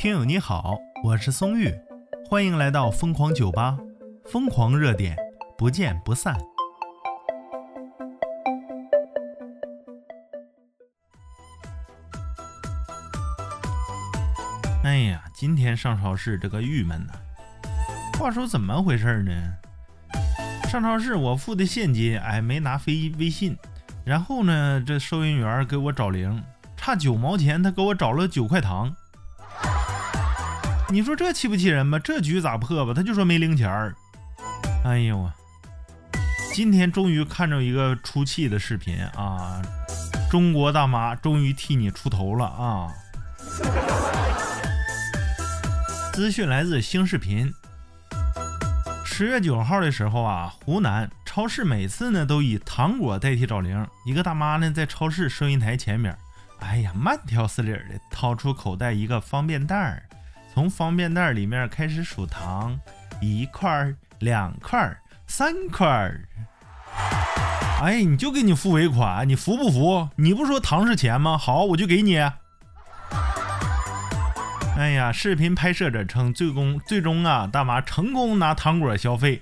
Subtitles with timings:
[0.00, 1.70] 听友你好，我是松玉，
[2.26, 3.76] 欢迎来到疯狂酒吧，
[4.24, 5.14] 疯狂热点，
[5.58, 6.34] 不见不散。
[14.82, 17.12] 哎呀，今天上超市这个郁闷呐。
[18.18, 19.32] 话说怎么回事呢？
[20.70, 23.54] 上超市我付的现金，哎，没拿飞微信。
[24.02, 26.42] 然后呢，这收银员给我找零，
[26.74, 28.96] 差九毛钱，他给我找了九块糖。
[30.90, 32.00] 你说这气不气人吧？
[32.00, 32.92] 这局咋破吧？
[32.92, 33.94] 他就说没零钱儿。
[34.84, 35.32] 哎呦啊！
[36.52, 39.62] 今天终于看着一个出气的视频啊！
[40.28, 42.92] 中国大妈终于替你出头了啊！
[46.12, 47.52] 资讯来自新视频。
[49.04, 53.86] 十月九号的时候啊，湖南超市每次呢都以糖果代替找零。
[54.04, 56.16] 一个大妈呢在超市收银台前面，
[56.58, 60.02] 哎呀，慢条斯理的掏出口袋一个方便袋儿，
[60.52, 62.78] 从方便袋里面开始数糖，
[63.20, 66.20] 一块儿、两块儿、三块儿。
[67.80, 70.08] 哎，你就给你付尾款，你服不服？
[70.16, 71.38] 你不说糖是钱吗？
[71.38, 72.18] 好，我就给你。
[74.76, 79.40] 哎呀，视频拍摄者称，最终最终啊，大妈成功拿糖果消费。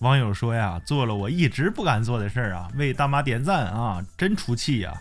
[0.00, 4.92] 网友说呀，做了我一直不敢做的事儿啊，为大妈点赞啊，真出气呀！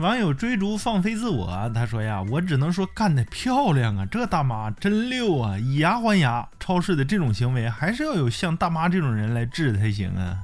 [0.00, 6.48] 网友追逐放飞自我，他说呀，我只能说干得漂亮啊，这大妈真溜啊，以牙还牙。
[6.60, 10.38] 超市的这种行为，还是要有像大妈这种人来治才行啊。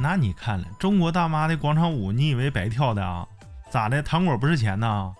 [0.00, 3.26] 那你看了中国大妈的广场舞，你以为白跳的啊？
[3.70, 4.02] 咋的？
[4.02, 5.12] 糖果不是钱呐？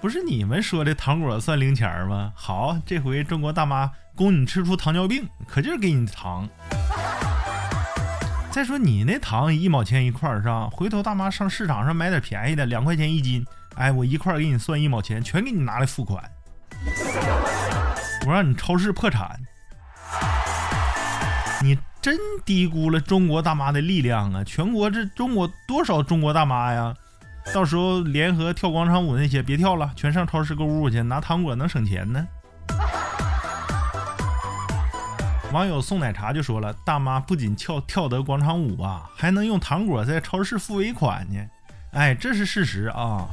[0.00, 2.32] 不是你们说的糖果算零钱吗？
[2.36, 6.48] 好，这回中国大妈供你吃出糖尿病，可劲儿给你糖。
[8.52, 10.68] 再说你那糖一毛钱一块是吧？
[10.70, 13.44] 回头大妈上市场上买点便宜的，两块钱一斤，
[13.76, 16.22] 哎，我一块儿给你算一毛钱，全给你拿来付款。
[18.26, 19.40] 我让你超市破产，
[21.62, 21.76] 你。
[22.02, 24.42] 真低估了中国大妈的力量啊！
[24.42, 26.92] 全国这中国多少中国大妈呀？
[27.54, 32.26] 到时候联合跳广场舞那些别跳了，全上超市购物去拿糖果能省钱呢。
[35.52, 41.38] 网友送奶茶就说了：“大妈不仅跳跳得广场舞啊，还能用糖果在超市付尾款呢。”
[41.92, 43.26] 哎，这是事实啊！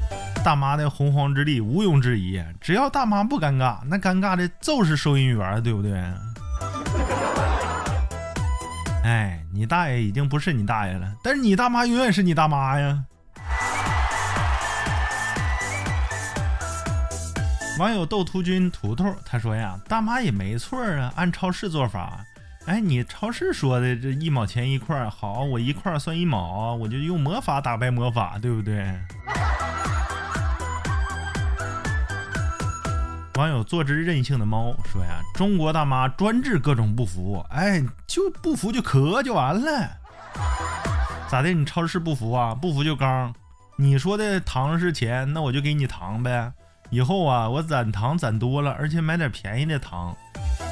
[0.44, 5.94] 大妈的洪荒之力毋庸置疑，只要大妈不尴尬，那尴尬的就是收银员，对不对？
[9.06, 13.02] 哎，你大爷已经不是你大爷了，但是你大妈永远是你大妈呀。
[17.80, 22.26] 网友斗图君图图他说呀，大妈也没错啊，按超市做法。
[22.66, 28.86] 哎，你超市说的这一毛钱一块，好，我一块算一毛，我就用魔法打败魔法，对不对？
[33.36, 39.90] 网友做只任性的猫说呀：“中国大妈专治各种不服，哎，就不服就咳就完了。
[41.30, 41.54] 咋的？
[41.54, 42.54] 你超市不服啊？
[42.54, 43.34] 不服就刚。
[43.78, 46.52] 你说的糖是钱，那我就给你糖呗。
[46.90, 50.16] 以后啊，我攒糖攒多了，而且买点便宜的糖，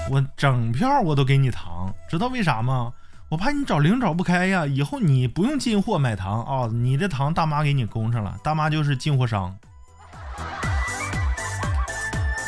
[0.10, 1.94] 我整票我都给你糖。
[2.10, 2.92] 知道为啥吗？
[3.30, 4.66] 我怕你找零找不开呀。
[4.66, 9.56] 以后你不用进货买糖啊，你的糖大妈给你供上了，大妈就是进货商。”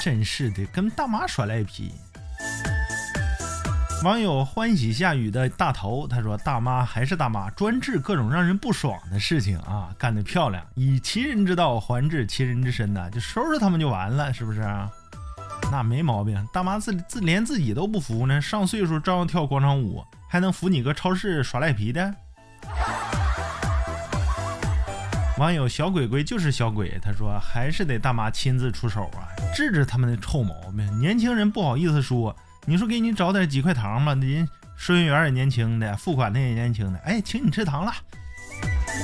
[0.02, 1.91] 真是的，跟大妈耍赖皮。
[4.02, 10.66] 网友欢喜下雨的大头他说：“大妈还是大妈，专治各种让人不爽的事情啊，干得漂亮！
[10.76, 14.62] 以其人之道还治其人之身呐，就收拾他们就完了，是不是？
[15.70, 16.48] 那没毛病。
[16.54, 22.16] 大妈自自连自己都不服呢，上岁数照样跳广场舞，还能服你个超市耍赖皮的？”
[25.38, 31.00] 网友小鬼鬼就是小鬼，他说还是得大妈亲自出手啊，治治他们的臭毛病。
[31.00, 32.34] 年轻人不好意思说，
[32.69, 37.91] 你说给你找点几块糖吧，人收银员也年轻的，付款的也年轻的，哎，请你吃糖了，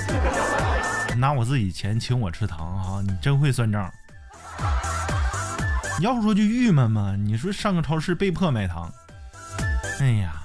[1.18, 3.92] 拿我自己钱请我吃糖啊，你真会算账。
[6.00, 8.88] 要不说就郁闷嘛，你说上个超市被迫买糖，
[10.00, 10.36] 哎呀，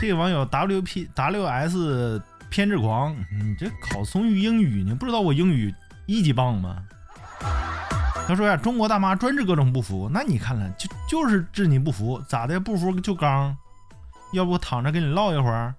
[0.00, 2.22] 这个网友 W P W S。
[2.48, 5.74] 偏执狂，你这考松玉英语，你不知道我英语
[6.06, 6.76] 一级棒吗？
[8.28, 12.58] 他说呀，中国大妈专治各种不服，那你看看，就就是治你不服，咋的？
[12.58, 13.56] 不服就刚，
[14.32, 15.74] 要不躺着跟你唠一会儿。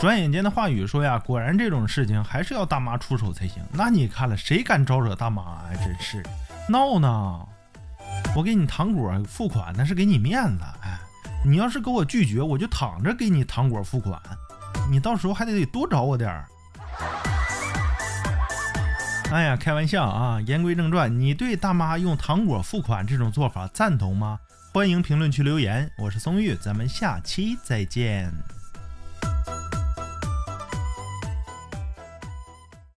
[0.00, 3.62] 转眼间的话语说呀，果然这种事情还是要大妈出手才行。
[3.72, 5.64] 那你看了，谁敢招惹大妈啊？
[5.84, 6.22] 真是
[6.68, 7.46] 闹呢！
[8.34, 10.98] 我给你糖果付款，那是给你面子，哎。
[11.42, 14.20] 你要是给我拒绝，我就躺着给你糖果付款，
[14.90, 16.46] 你到时候还得得多找我点儿。
[19.30, 20.40] 哎呀，开玩笑啊！
[20.40, 24.40] 言归正传，你对大妈用糖果付款这种做法赞同吗？
[24.72, 25.88] 欢迎评论区留言。
[25.96, 28.32] 我是松玉，咱们下期再见。